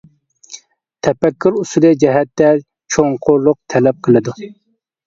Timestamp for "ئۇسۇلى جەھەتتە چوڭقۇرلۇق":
1.61-3.63